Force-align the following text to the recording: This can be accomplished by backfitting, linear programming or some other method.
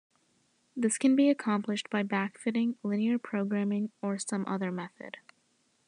This 0.75 0.97
can 0.97 1.15
be 1.15 1.29
accomplished 1.29 1.87
by 1.91 2.01
backfitting, 2.01 2.73
linear 2.81 3.19
programming 3.19 3.91
or 4.01 4.17
some 4.17 4.45
other 4.47 4.71
method. 4.71 5.17